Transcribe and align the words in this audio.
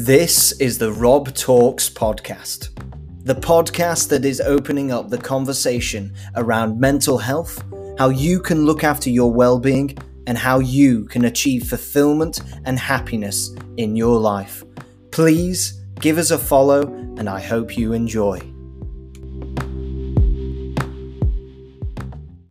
This 0.00 0.52
is 0.60 0.78
the 0.78 0.92
Rob 0.92 1.34
Talks 1.34 1.90
podcast, 1.90 2.68
the 3.24 3.34
podcast 3.34 4.08
that 4.10 4.24
is 4.24 4.40
opening 4.40 4.92
up 4.92 5.08
the 5.08 5.18
conversation 5.18 6.14
around 6.36 6.78
mental 6.78 7.18
health, 7.18 7.64
how 7.98 8.10
you 8.10 8.38
can 8.38 8.64
look 8.64 8.84
after 8.84 9.10
your 9.10 9.32
well 9.32 9.58
being, 9.58 9.98
and 10.28 10.38
how 10.38 10.60
you 10.60 11.06
can 11.06 11.24
achieve 11.24 11.64
fulfillment 11.64 12.42
and 12.64 12.78
happiness 12.78 13.50
in 13.76 13.96
your 13.96 14.20
life. 14.20 14.62
Please 15.10 15.82
give 15.98 16.16
us 16.16 16.30
a 16.30 16.38
follow, 16.38 16.82
and 17.16 17.28
I 17.28 17.40
hope 17.40 17.76
you 17.76 17.92
enjoy. 17.92 18.38